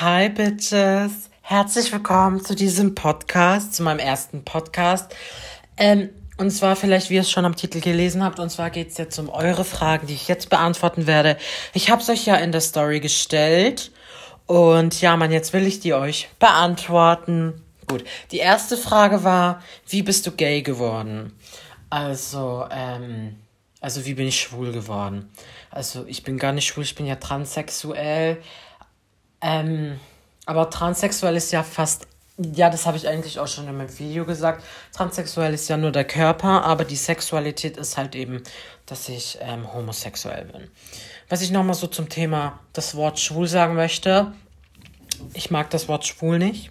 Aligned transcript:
Hi 0.00 0.30
Bitches, 0.30 1.28
herzlich 1.42 1.92
willkommen 1.92 2.42
zu 2.42 2.54
diesem 2.54 2.94
Podcast, 2.94 3.74
zu 3.74 3.82
meinem 3.82 3.98
ersten 3.98 4.46
Podcast. 4.46 5.14
Ähm, 5.76 6.08
und 6.38 6.50
zwar 6.52 6.74
vielleicht, 6.74 7.10
wie 7.10 7.16
ihr 7.16 7.20
es 7.20 7.30
schon 7.30 7.44
am 7.44 7.54
Titel 7.54 7.82
gelesen 7.82 8.24
habt, 8.24 8.38
und 8.38 8.48
zwar 8.48 8.70
geht 8.70 8.88
es 8.88 8.96
jetzt 8.96 9.18
um 9.18 9.28
eure 9.28 9.62
Fragen, 9.62 10.06
die 10.06 10.14
ich 10.14 10.26
jetzt 10.26 10.48
beantworten 10.48 11.06
werde. 11.06 11.36
Ich 11.74 11.90
habe 11.90 12.00
es 12.00 12.08
euch 12.08 12.24
ja 12.24 12.36
in 12.36 12.50
der 12.50 12.62
Story 12.62 13.00
gestellt. 13.00 13.92
Und 14.46 15.02
ja, 15.02 15.18
man, 15.18 15.32
jetzt 15.32 15.52
will 15.52 15.66
ich 15.66 15.80
die 15.80 15.92
euch 15.92 16.30
beantworten. 16.38 17.60
Gut, 17.86 18.02
die 18.30 18.38
erste 18.38 18.78
Frage 18.78 19.22
war, 19.22 19.62
wie 19.86 20.00
bist 20.00 20.26
du 20.26 20.30
gay 20.30 20.62
geworden? 20.62 21.34
Also, 21.90 22.66
ähm, 22.70 23.36
also 23.82 24.06
wie 24.06 24.14
bin 24.14 24.28
ich 24.28 24.40
schwul 24.40 24.72
geworden? 24.72 25.30
Also 25.70 26.06
ich 26.06 26.22
bin 26.22 26.38
gar 26.38 26.52
nicht 26.52 26.68
schwul, 26.68 26.84
ich 26.84 26.94
bin 26.94 27.04
ja 27.04 27.16
transsexuell. 27.16 28.38
Ähm, 29.42 29.98
aber 30.46 30.70
transsexuell 30.70 31.36
ist 31.36 31.52
ja 31.52 31.62
fast, 31.62 32.06
ja, 32.38 32.70
das 32.70 32.86
habe 32.86 32.96
ich 32.96 33.06
eigentlich 33.06 33.38
auch 33.38 33.46
schon 33.46 33.68
in 33.68 33.76
meinem 33.76 33.98
Video 33.98 34.24
gesagt. 34.24 34.64
Transsexuell 34.92 35.54
ist 35.54 35.68
ja 35.68 35.76
nur 35.76 35.92
der 35.92 36.04
Körper, 36.04 36.64
aber 36.64 36.84
die 36.84 36.96
Sexualität 36.96 37.76
ist 37.76 37.96
halt 37.96 38.14
eben, 38.14 38.42
dass 38.86 39.08
ich 39.08 39.38
ähm, 39.40 39.72
homosexuell 39.72 40.46
bin. 40.46 40.68
Was 41.28 41.42
ich 41.42 41.50
nochmal 41.50 41.74
so 41.74 41.86
zum 41.86 42.08
Thema 42.08 42.58
das 42.72 42.94
Wort 42.94 43.18
schwul 43.20 43.46
sagen 43.46 43.74
möchte, 43.74 44.32
ich 45.34 45.50
mag 45.50 45.70
das 45.70 45.86
Wort 45.88 46.06
schwul 46.06 46.38
nicht. 46.38 46.70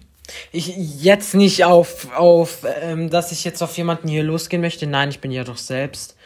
Ich 0.52 0.76
jetzt 0.76 1.34
nicht 1.34 1.64
auf, 1.64 2.12
auf 2.16 2.66
ähm, 2.82 3.10
dass 3.10 3.32
ich 3.32 3.44
jetzt 3.44 3.62
auf 3.62 3.76
jemanden 3.76 4.08
hier 4.08 4.22
losgehen 4.22 4.62
möchte. 4.62 4.86
Nein, 4.86 5.08
ich 5.08 5.20
bin 5.20 5.32
ja 5.32 5.44
doch 5.44 5.56
selbst 5.56 6.16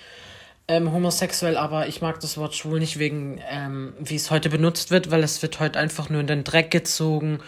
ähm, 0.69 0.93
homosexuell, 0.93 1.57
aber 1.57 1.89
ich 1.89 2.01
mag 2.01 2.21
das 2.21 2.37
Wort 2.39 2.55
schwul 2.55 2.81
nicht 2.81 2.99
wegen, 2.99 3.41
ähm, 3.49 3.95
wie 3.99 4.17
es 4.17 4.31
heute 4.31 4.49
benutzt 4.49 4.91
wird, 4.91 5.11
weil 5.11 5.23
es 5.23 5.43
wird 5.43 5.61
heute 5.61 5.79
einfach 5.79 6.09
nur 6.09 6.21
in 6.21 6.27
den 6.27 6.45
Dreck 6.45 6.71
gezogen. 6.71 7.41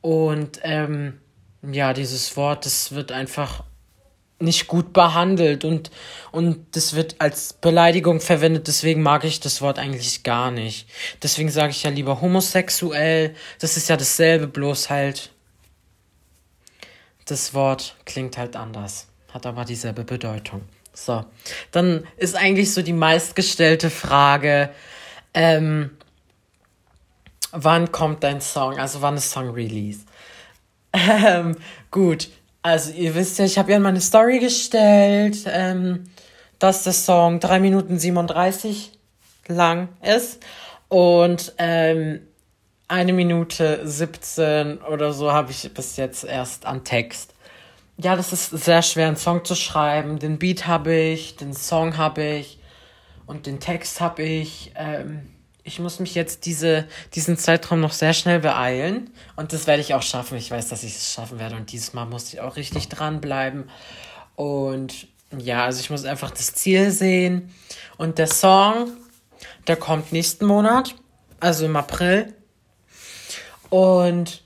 Und 0.00 0.60
ähm, 0.62 1.18
ja, 1.62 1.92
dieses 1.92 2.36
Wort, 2.36 2.66
das 2.66 2.92
wird 2.92 3.12
einfach 3.12 3.64
nicht 4.40 4.68
gut 4.68 4.92
behandelt 4.92 5.64
und, 5.64 5.90
und 6.30 6.76
das 6.76 6.94
wird 6.94 7.16
als 7.18 7.54
Beleidigung 7.54 8.20
verwendet, 8.20 8.68
deswegen 8.68 9.02
mag 9.02 9.24
ich 9.24 9.40
das 9.40 9.60
Wort 9.60 9.78
eigentlich 9.78 10.22
gar 10.22 10.50
nicht. 10.52 10.88
Deswegen 11.22 11.50
sage 11.50 11.70
ich 11.70 11.82
ja 11.82 11.90
lieber 11.90 12.20
homosexuell, 12.20 13.34
das 13.58 13.76
ist 13.76 13.88
ja 13.88 13.96
dasselbe, 13.96 14.46
bloß 14.46 14.90
halt 14.90 15.32
das 17.24 17.52
Wort 17.52 17.96
klingt 18.04 18.38
halt 18.38 18.56
anders, 18.56 19.07
hat 19.32 19.46
aber 19.46 19.64
dieselbe 19.64 20.04
Bedeutung. 20.04 20.62
So, 20.92 21.24
dann 21.70 22.06
ist 22.16 22.34
eigentlich 22.34 22.72
so 22.74 22.82
die 22.82 22.92
meistgestellte 22.92 23.90
Frage, 23.90 24.70
ähm, 25.32 25.90
wann 27.52 27.92
kommt 27.92 28.24
dein 28.24 28.40
Song? 28.40 28.78
Also 28.78 29.00
wann 29.02 29.16
ist 29.16 29.30
Song 29.30 29.50
Release? 29.50 30.00
Ähm, 30.92 31.56
gut, 31.90 32.28
also 32.62 32.92
ihr 32.92 33.14
wisst 33.14 33.38
ja, 33.38 33.44
ich 33.44 33.58
habe 33.58 33.72
ja 33.72 33.78
meine 33.78 34.00
Story 34.00 34.38
gestellt, 34.38 35.38
ähm, 35.46 36.04
dass 36.58 36.82
der 36.82 36.92
Song 36.92 37.40
3 37.40 37.60
Minuten 37.60 37.98
37 37.98 38.98
lang 39.46 39.88
ist 40.02 40.42
und 40.88 41.54
ähm, 41.58 42.20
eine 42.88 43.12
Minute 43.12 43.80
17 43.84 44.78
oder 44.78 45.12
so 45.12 45.30
habe 45.32 45.50
ich 45.50 45.72
bis 45.72 45.96
jetzt 45.96 46.24
erst 46.24 46.66
an 46.66 46.84
Text 46.84 47.34
ja, 48.00 48.14
das 48.14 48.32
ist 48.32 48.50
sehr 48.50 48.82
schwer, 48.82 49.08
einen 49.08 49.16
Song 49.16 49.44
zu 49.44 49.56
schreiben. 49.56 50.18
Den 50.18 50.38
Beat 50.38 50.66
habe 50.66 50.94
ich, 50.94 51.36
den 51.36 51.52
Song 51.52 51.96
habe 51.96 52.22
ich 52.24 52.58
und 53.26 53.46
den 53.46 53.58
Text 53.58 54.00
habe 54.00 54.22
ich. 54.22 54.72
Ähm, 54.76 55.28
ich 55.64 55.80
muss 55.80 55.98
mich 55.98 56.14
jetzt 56.14 56.46
diese, 56.46 56.86
diesen 57.14 57.36
Zeitraum 57.36 57.80
noch 57.80 57.92
sehr 57.92 58.14
schnell 58.14 58.38
beeilen. 58.38 59.10
Und 59.36 59.52
das 59.52 59.66
werde 59.66 59.82
ich 59.82 59.94
auch 59.94 60.02
schaffen. 60.02 60.38
Ich 60.38 60.50
weiß, 60.50 60.68
dass 60.68 60.82
ich 60.82 60.96
es 60.96 61.12
schaffen 61.12 61.38
werde. 61.38 61.56
Und 61.56 61.72
dieses 61.72 61.92
Mal 61.92 62.06
muss 62.06 62.32
ich 62.32 62.40
auch 62.40 62.56
richtig 62.56 62.88
dranbleiben. 62.88 63.68
Und 64.34 65.08
ja, 65.36 65.64
also 65.64 65.80
ich 65.80 65.90
muss 65.90 66.04
einfach 66.04 66.30
das 66.30 66.54
Ziel 66.54 66.90
sehen. 66.90 67.52
Und 67.98 68.18
der 68.18 68.28
Song, 68.28 68.92
der 69.66 69.76
kommt 69.76 70.12
nächsten 70.12 70.46
Monat, 70.46 70.94
also 71.40 71.66
im 71.66 71.76
April. 71.76 72.32
Und 73.68 74.42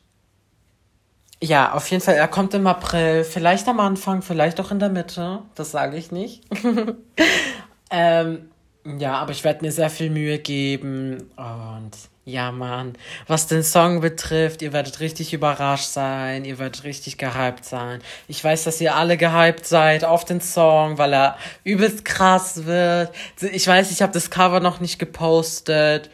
ja, 1.42 1.72
auf 1.72 1.90
jeden 1.90 2.02
Fall. 2.02 2.14
Er 2.14 2.28
kommt 2.28 2.54
im 2.54 2.66
April, 2.68 3.24
vielleicht 3.24 3.66
am 3.66 3.80
Anfang, 3.80 4.22
vielleicht 4.22 4.60
auch 4.60 4.70
in 4.70 4.78
der 4.78 4.90
Mitte. 4.90 5.40
Das 5.56 5.72
sage 5.72 5.96
ich 5.96 6.12
nicht. 6.12 6.44
ähm, 7.90 8.48
ja, 8.84 9.14
aber 9.14 9.32
ich 9.32 9.42
werde 9.42 9.64
mir 9.64 9.72
sehr 9.72 9.90
viel 9.90 10.10
Mühe 10.10 10.38
geben. 10.38 11.30
Und 11.36 11.90
ja, 12.24 12.52
Mann, 12.52 12.92
was 13.26 13.48
den 13.48 13.64
Song 13.64 14.00
betrifft, 14.00 14.62
ihr 14.62 14.72
werdet 14.72 15.00
richtig 15.00 15.32
überrascht 15.32 15.88
sein. 15.88 16.44
Ihr 16.44 16.60
werdet 16.60 16.84
richtig 16.84 17.18
gehypt 17.18 17.64
sein. 17.64 18.00
Ich 18.28 18.42
weiß, 18.44 18.62
dass 18.62 18.80
ihr 18.80 18.94
alle 18.94 19.16
gehypt 19.16 19.66
seid 19.66 20.04
auf 20.04 20.24
den 20.24 20.40
Song, 20.40 20.96
weil 20.98 21.12
er 21.12 21.36
übelst 21.64 22.04
krass 22.04 22.66
wird. 22.66 23.10
Ich 23.40 23.66
weiß, 23.66 23.90
ich 23.90 24.00
habe 24.00 24.12
das 24.12 24.30
Cover 24.30 24.60
noch 24.60 24.78
nicht 24.78 25.00
gepostet. 25.00 26.08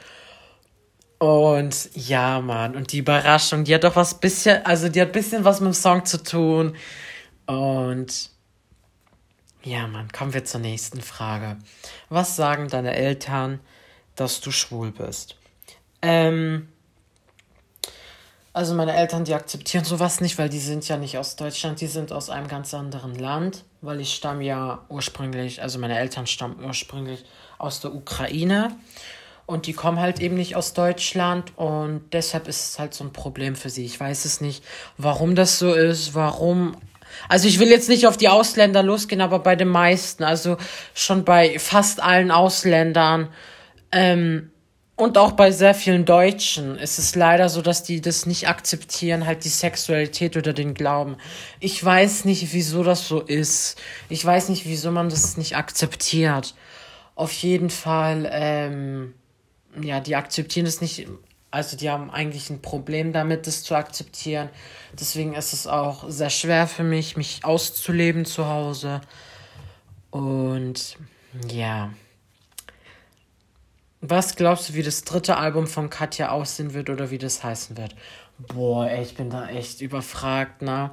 Und 1.18 1.90
ja, 1.94 2.40
Mann, 2.40 2.76
und 2.76 2.92
die 2.92 2.98
Überraschung, 2.98 3.64
die 3.64 3.74
hat 3.74 3.82
doch 3.84 3.96
was 3.96 4.20
bisschen, 4.20 4.64
also 4.64 4.88
die 4.88 5.00
hat 5.00 5.12
bisschen 5.12 5.44
was 5.44 5.60
mit 5.60 5.72
dem 5.72 5.74
Song 5.74 6.04
zu 6.04 6.22
tun. 6.22 6.76
Und 7.46 8.30
ja, 9.64 9.86
Mann, 9.88 10.12
kommen 10.12 10.32
wir 10.32 10.44
zur 10.44 10.60
nächsten 10.60 11.00
Frage. 11.00 11.56
Was 12.08 12.36
sagen 12.36 12.68
deine 12.68 12.94
Eltern, 12.94 13.58
dass 14.14 14.40
du 14.40 14.52
schwul 14.52 14.92
bist? 14.92 15.36
Ähm, 16.02 16.68
also 18.52 18.74
meine 18.74 18.94
Eltern, 18.94 19.24
die 19.24 19.34
akzeptieren 19.34 19.84
sowas 19.84 20.20
nicht, 20.20 20.38
weil 20.38 20.48
die 20.48 20.60
sind 20.60 20.86
ja 20.88 20.96
nicht 20.96 21.18
aus 21.18 21.34
Deutschland, 21.34 21.80
die 21.80 21.88
sind 21.88 22.12
aus 22.12 22.30
einem 22.30 22.46
ganz 22.46 22.72
anderen 22.74 23.16
Land, 23.16 23.64
weil 23.80 24.00
ich 24.00 24.14
stamme 24.14 24.44
ja 24.44 24.84
ursprünglich, 24.88 25.62
also 25.62 25.80
meine 25.80 25.98
Eltern 25.98 26.28
stammen 26.28 26.64
ursprünglich 26.64 27.24
aus 27.58 27.80
der 27.80 27.92
Ukraine 27.92 28.76
und 29.48 29.66
die 29.66 29.72
kommen 29.72 29.98
halt 29.98 30.20
eben 30.20 30.34
nicht 30.34 30.56
aus 30.56 30.74
Deutschland 30.74 31.56
und 31.56 32.02
deshalb 32.12 32.48
ist 32.48 32.68
es 32.68 32.78
halt 32.78 32.92
so 32.92 33.02
ein 33.02 33.14
Problem 33.14 33.56
für 33.56 33.70
sie. 33.70 33.86
Ich 33.86 33.98
weiß 33.98 34.26
es 34.26 34.42
nicht, 34.42 34.62
warum 34.98 35.34
das 35.34 35.58
so 35.58 35.72
ist, 35.72 36.14
warum. 36.14 36.76
Also 37.30 37.48
ich 37.48 37.58
will 37.58 37.68
jetzt 37.68 37.88
nicht 37.88 38.06
auf 38.06 38.18
die 38.18 38.28
Ausländer 38.28 38.82
losgehen, 38.82 39.22
aber 39.22 39.38
bei 39.38 39.56
den 39.56 39.68
meisten, 39.68 40.22
also 40.22 40.58
schon 40.92 41.24
bei 41.24 41.58
fast 41.58 42.02
allen 42.02 42.30
Ausländern 42.30 43.28
ähm, 43.90 44.50
und 44.96 45.16
auch 45.16 45.32
bei 45.32 45.50
sehr 45.50 45.74
vielen 45.74 46.04
Deutschen 46.04 46.76
ist 46.76 46.98
es 46.98 47.14
leider 47.14 47.48
so, 47.48 47.62
dass 47.62 47.82
die 47.82 48.02
das 48.02 48.26
nicht 48.26 48.48
akzeptieren, 48.48 49.24
halt 49.24 49.44
die 49.44 49.48
Sexualität 49.48 50.36
oder 50.36 50.52
den 50.52 50.74
Glauben. 50.74 51.16
Ich 51.58 51.82
weiß 51.82 52.26
nicht, 52.26 52.52
wieso 52.52 52.82
das 52.82 53.08
so 53.08 53.22
ist. 53.22 53.80
Ich 54.10 54.22
weiß 54.22 54.50
nicht, 54.50 54.66
wieso 54.66 54.90
man 54.90 55.08
das 55.08 55.38
nicht 55.38 55.56
akzeptiert. 55.56 56.54
Auf 57.14 57.32
jeden 57.32 57.70
Fall, 57.70 58.28
ähm, 58.30 59.14
ja, 59.82 60.00
die 60.00 60.16
akzeptieren 60.16 60.66
es 60.66 60.80
nicht. 60.80 61.06
Also 61.50 61.76
die 61.76 61.88
haben 61.88 62.10
eigentlich 62.10 62.50
ein 62.50 62.60
Problem 62.60 63.12
damit, 63.12 63.46
das 63.46 63.62
zu 63.62 63.74
akzeptieren. 63.74 64.50
Deswegen 64.98 65.34
ist 65.34 65.52
es 65.52 65.66
auch 65.66 66.04
sehr 66.08 66.30
schwer 66.30 66.66
für 66.66 66.84
mich, 66.84 67.16
mich 67.16 67.44
auszuleben 67.44 68.24
zu 68.24 68.46
Hause. 68.46 69.00
Und 70.10 70.96
ja. 71.50 71.90
Was 74.00 74.36
glaubst 74.36 74.68
du, 74.68 74.74
wie 74.74 74.82
das 74.82 75.02
dritte 75.02 75.36
Album 75.38 75.66
von 75.66 75.90
Katja 75.90 76.30
aussehen 76.30 76.74
wird 76.74 76.90
oder 76.90 77.10
wie 77.10 77.18
das 77.18 77.42
heißen 77.42 77.76
wird? 77.76 77.96
Boah, 78.38 78.86
ey, 78.86 79.02
ich 79.02 79.16
bin 79.16 79.30
da 79.30 79.48
echt 79.48 79.80
überfragt, 79.80 80.62
ne? 80.62 80.92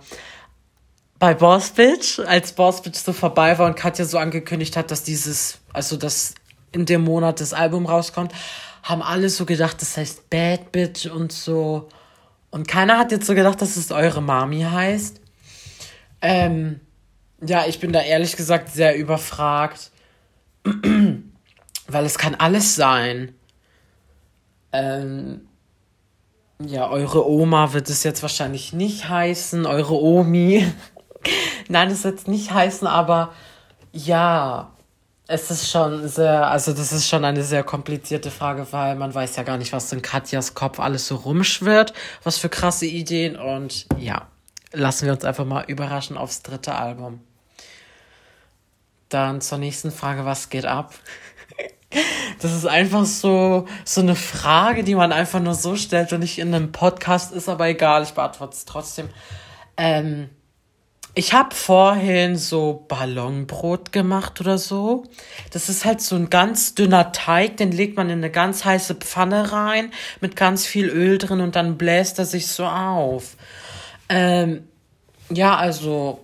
Bei 1.19 1.34
Boss 1.34 1.69
Bitch, 1.69 2.19
als 2.19 2.53
Boss 2.53 2.81
Bitch 2.81 2.97
so 2.97 3.13
vorbei 3.13 3.57
war 3.57 3.67
und 3.67 3.75
Katja 3.75 4.06
so 4.06 4.17
angekündigt 4.17 4.75
hat, 4.75 4.90
dass 4.91 5.03
dieses, 5.03 5.59
also 5.72 5.97
dass 5.97 6.34
in 6.72 6.85
dem 6.85 7.03
Monat 7.03 7.40
das 7.40 7.53
Album 7.53 7.85
rauskommt, 7.85 8.34
haben 8.85 9.01
alle 9.01 9.29
so 9.29 9.46
gedacht, 9.46 9.81
das 9.81 9.97
heißt 9.97 10.29
Bad 10.29 10.72
Bitch 10.72 11.07
und 11.07 11.31
so. 11.31 11.90
Und 12.51 12.68
keiner 12.68 12.99
hat 12.99 13.11
jetzt 13.11 13.26
so 13.26 13.34
gedacht, 13.34 13.59
dass 13.61 13.78
es 13.78 13.91
eure 13.91 14.22
Mami 14.22 14.61
heißt. 14.61 15.20
Ähm, 16.22 16.79
ja, 17.41 17.66
ich 17.66 17.79
bin 17.79 17.91
da 17.91 18.02
ehrlich 18.02 18.35
gesagt 18.37 18.70
sehr 18.70 18.96
überfragt. 18.96 19.91
Weil 21.87 22.05
es 22.05 22.20
kann 22.20 22.35
alles 22.35 22.76
sein. 22.76 23.34
Ähm, 24.72 25.47
ja, 26.64 26.87
eure 26.87 27.28
Oma 27.28 27.73
wird 27.73 27.90
es 27.90 28.03
jetzt 28.03 28.22
wahrscheinlich 28.22 28.72
nicht 28.72 29.09
heißen, 29.09 29.66
eure 29.66 29.96
Omi. 29.96 30.72
Nein, 31.70 31.90
es 31.90 32.03
wird 32.03 32.20
es 32.20 32.28
nicht 32.28 32.52
heißen, 32.52 32.87
aber 32.87 33.34
ja, 33.91 34.74
es 35.27 35.49
ist 35.49 35.69
schon 35.69 36.07
sehr, 36.07 36.47
also 36.47 36.73
das 36.73 36.91
ist 36.91 37.07
schon 37.07 37.25
eine 37.25 37.43
sehr 37.43 37.63
komplizierte 37.63 38.29
Frage, 38.29 38.67
weil 38.72 38.95
man 38.95 39.13
weiß 39.13 39.35
ja 39.35 39.43
gar 39.43 39.57
nicht, 39.57 39.73
was 39.73 39.91
in 39.91 40.01
Katjas 40.01 40.53
Kopf 40.53 40.79
alles 40.79 41.07
so 41.07 41.16
rumschwirrt, 41.16 41.93
was 42.23 42.37
für 42.37 42.49
krasse 42.49 42.85
Ideen 42.85 43.35
und 43.35 43.87
ja, 43.97 44.27
lassen 44.72 45.05
wir 45.05 45.13
uns 45.13 45.25
einfach 45.25 45.45
mal 45.45 45.66
überraschen 45.67 46.17
aufs 46.17 46.43
dritte 46.43 46.75
Album. 46.75 47.22
Dann 49.09 49.41
zur 49.41 49.57
nächsten 49.57 49.91
Frage, 49.91 50.25
was 50.25 50.49
geht 50.49 50.66
ab? 50.66 50.93
Das 52.41 52.51
ist 52.51 52.66
einfach 52.66 53.05
so, 53.05 53.67
so 53.85 54.01
eine 54.01 54.16
Frage, 54.16 54.83
die 54.83 54.95
man 54.95 55.13
einfach 55.13 55.39
nur 55.39 55.53
so 55.53 55.77
stellt 55.77 56.11
und 56.11 56.19
nicht 56.19 56.39
in 56.39 56.53
einem 56.53 56.73
Podcast 56.73 57.31
ist, 57.31 57.47
aber 57.47 57.69
egal, 57.69 58.03
ich 58.03 58.11
beantworte 58.11 58.53
es 58.53 58.66
trotzdem. 58.66 59.07
Ähm, 59.77 60.29
ich 61.17 61.34
habe 61.34 61.56
vorhin 61.56 62.35
so 62.35 62.85
Ballonbrot 62.90 63.94
gemacht 63.94 64.41
oder 64.41 64.58
so. 64.58 65.03
Das 65.52 65.70
ist 65.70 65.85
halt 65.85 66.02
so 66.02 66.17
ein 66.17 66.29
ganz 66.29 66.76
dünner 66.76 67.14
Teig, 67.14 67.56
den 67.58 67.72
legt 67.72 67.96
man 67.96 68.09
in 68.09 68.17
eine 68.17 68.29
ganz 68.29 68.66
heiße 68.66 68.96
Pfanne 68.96 69.53
rein 69.53 69.91
mit 70.20 70.35
ganz 70.35 70.66
viel 70.66 70.90
Öl 70.90 71.17
drin 71.17 71.40
und 71.40 71.56
dann 71.56 71.78
bläst 71.78 72.20
er 72.20 72.26
sich 72.26 72.47
so 72.47 72.66
auf. 72.66 73.38
Ähm, 74.09 74.67
ja, 75.29 75.56
also, 75.56 76.20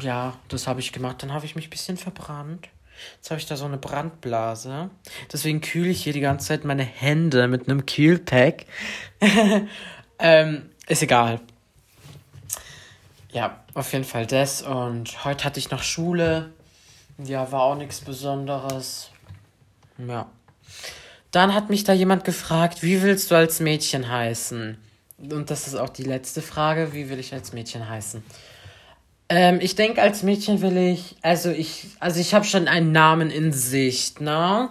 ja, 0.00 0.34
das 0.48 0.66
habe 0.66 0.80
ich 0.80 0.92
gemacht. 0.92 1.22
Dann 1.22 1.32
habe 1.32 1.46
ich 1.46 1.54
mich 1.54 1.68
ein 1.68 1.70
bisschen 1.70 1.96
verbrannt. 1.96 2.68
Jetzt 3.16 3.30
habe 3.30 3.40
ich 3.40 3.46
da 3.46 3.56
so 3.56 3.64
eine 3.64 3.78
Brandblase. 3.78 4.90
Deswegen 5.32 5.60
kühle 5.60 5.90
ich 5.90 6.02
hier 6.02 6.12
die 6.12 6.20
ganze 6.20 6.48
Zeit 6.48 6.64
meine 6.64 6.84
Hände 6.84 7.46
mit 7.46 7.68
einem 7.68 7.86
Kühlpack. 7.86 8.66
ähm, 10.18 10.70
ist 10.88 11.02
egal. 11.02 11.40
Ja, 13.32 13.64
auf 13.72 13.92
jeden 13.92 14.04
Fall 14.04 14.26
das. 14.26 14.62
Und 14.62 15.24
heute 15.24 15.44
hatte 15.44 15.58
ich 15.58 15.70
noch 15.70 15.82
Schule. 15.82 16.52
Ja, 17.18 17.50
war 17.50 17.62
auch 17.62 17.76
nichts 17.76 18.00
Besonderes. 18.00 19.10
Ja. 19.98 20.26
Dann 21.30 21.54
hat 21.54 21.70
mich 21.70 21.84
da 21.84 21.94
jemand 21.94 22.24
gefragt, 22.24 22.82
wie 22.82 23.02
willst 23.02 23.30
du 23.30 23.34
als 23.34 23.58
Mädchen 23.58 24.10
heißen? 24.10 24.76
Und 25.30 25.50
das 25.50 25.66
ist 25.66 25.76
auch 25.76 25.88
die 25.88 26.02
letzte 26.02 26.42
Frage, 26.42 26.92
wie 26.92 27.08
will 27.08 27.18
ich 27.18 27.32
als 27.32 27.54
Mädchen 27.54 27.88
heißen? 27.88 28.22
Ähm, 29.30 29.58
ich 29.62 29.76
denke, 29.76 30.02
als 30.02 30.22
Mädchen 30.22 30.60
will 30.60 30.76
ich, 30.76 31.16
also 31.22 31.48
ich, 31.50 31.86
also 32.00 32.20
ich 32.20 32.34
habe 32.34 32.44
schon 32.44 32.68
einen 32.68 32.92
Namen 32.92 33.30
in 33.30 33.52
Sicht, 33.52 34.20
ne? 34.20 34.68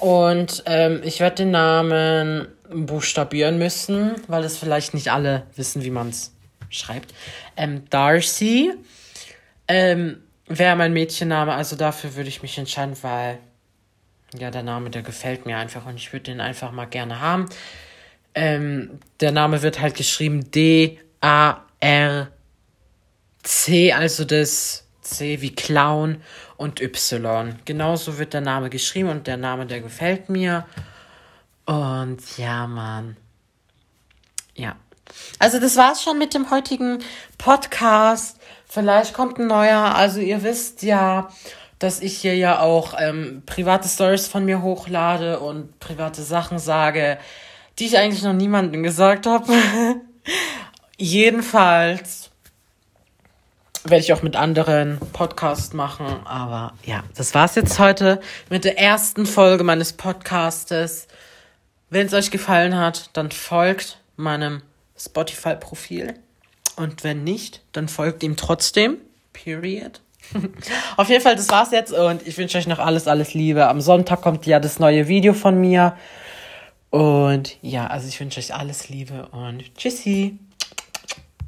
Und 0.00 0.64
ähm, 0.66 1.00
ich 1.02 1.20
werde 1.20 1.36
den 1.36 1.52
Namen 1.52 2.48
buchstabieren 2.70 3.56
müssen, 3.56 4.16
weil 4.28 4.44
es 4.44 4.58
vielleicht 4.58 4.92
nicht 4.92 5.10
alle 5.10 5.44
wissen, 5.56 5.82
wie 5.82 5.90
man 5.90 6.10
es 6.10 6.35
schreibt. 6.76 7.14
Ähm, 7.56 7.88
Darcy 7.90 8.72
ähm, 9.68 10.22
wäre 10.46 10.76
mein 10.76 10.92
Mädchenname, 10.92 11.54
also 11.54 11.76
dafür 11.76 12.14
würde 12.14 12.28
ich 12.28 12.42
mich 12.42 12.56
entscheiden, 12.58 12.96
weil 13.02 13.38
ja, 14.38 14.50
der 14.50 14.62
Name, 14.62 14.90
der 14.90 15.02
gefällt 15.02 15.46
mir 15.46 15.56
einfach 15.56 15.86
und 15.86 15.96
ich 15.96 16.12
würde 16.12 16.24
den 16.24 16.40
einfach 16.40 16.72
mal 16.72 16.86
gerne 16.86 17.20
haben. 17.20 17.46
Ähm, 18.34 19.00
der 19.20 19.32
Name 19.32 19.62
wird 19.62 19.80
halt 19.80 19.94
geschrieben 19.94 20.50
D-A-R-C, 20.50 21.02
also 23.92 24.24
das 24.24 24.86
C 25.00 25.40
wie 25.40 25.54
Clown 25.54 26.20
und 26.56 26.80
Y. 26.80 27.58
Genauso 27.64 28.18
wird 28.18 28.34
der 28.34 28.40
Name 28.40 28.70
geschrieben 28.70 29.08
und 29.08 29.26
der 29.26 29.36
Name, 29.36 29.66
der 29.66 29.80
gefällt 29.80 30.28
mir. 30.28 30.66
Und 31.64 32.38
ja, 32.38 32.66
Mann. 32.66 33.16
Ja. 34.54 34.76
Also 35.38 35.60
das 35.60 35.76
war's 35.76 36.02
schon 36.02 36.18
mit 36.18 36.34
dem 36.34 36.50
heutigen 36.50 36.98
Podcast. 37.38 38.38
Vielleicht 38.68 39.14
kommt 39.14 39.38
ein 39.38 39.46
neuer. 39.46 39.94
Also 39.94 40.20
ihr 40.20 40.42
wisst 40.42 40.82
ja, 40.82 41.28
dass 41.78 42.00
ich 42.00 42.18
hier 42.18 42.36
ja 42.36 42.60
auch 42.60 42.94
ähm, 42.98 43.42
private 43.46 43.88
Stories 43.88 44.26
von 44.26 44.44
mir 44.44 44.62
hochlade 44.62 45.40
und 45.40 45.78
private 45.78 46.22
Sachen 46.22 46.58
sage, 46.58 47.18
die 47.78 47.86
ich 47.86 47.98
eigentlich 47.98 48.22
noch 48.22 48.32
niemandem 48.32 48.82
gesagt 48.82 49.26
habe. 49.26 49.52
Jedenfalls 50.96 52.30
werde 53.84 54.02
ich 54.02 54.12
auch 54.12 54.22
mit 54.22 54.36
anderen 54.36 54.98
Podcasts 55.12 55.72
machen. 55.72 56.06
Aber 56.24 56.72
ja, 56.84 57.04
das 57.14 57.34
war's 57.34 57.54
jetzt 57.54 57.78
heute 57.78 58.20
mit 58.48 58.64
der 58.64 58.78
ersten 58.78 59.26
Folge 59.26 59.64
meines 59.64 59.92
Podcastes. 59.92 61.06
Wenn 61.90 62.06
es 62.06 62.14
euch 62.14 62.30
gefallen 62.30 62.76
hat, 62.76 63.10
dann 63.12 63.30
folgt 63.30 63.98
meinem 64.16 64.62
Spotify-Profil. 64.98 66.14
Und 66.76 67.04
wenn 67.04 67.24
nicht, 67.24 67.62
dann 67.72 67.88
folgt 67.88 68.22
ihm 68.22 68.36
trotzdem. 68.36 68.98
Period. 69.32 70.00
Auf 70.96 71.08
jeden 71.08 71.22
Fall, 71.22 71.36
das 71.36 71.48
war's 71.50 71.70
jetzt 71.70 71.92
und 71.92 72.26
ich 72.26 72.36
wünsche 72.36 72.58
euch 72.58 72.66
noch 72.66 72.78
alles, 72.78 73.06
alles 73.06 73.34
Liebe. 73.34 73.68
Am 73.68 73.80
Sonntag 73.80 74.22
kommt 74.22 74.46
ja 74.46 74.60
das 74.60 74.78
neue 74.78 75.08
Video 75.08 75.34
von 75.34 75.60
mir. 75.60 75.96
Und 76.90 77.56
ja, 77.62 77.86
also 77.86 78.08
ich 78.08 78.18
wünsche 78.20 78.40
euch 78.40 78.54
alles 78.54 78.88
Liebe 78.88 79.28
und 79.28 79.74
tschüssi. 79.76 80.38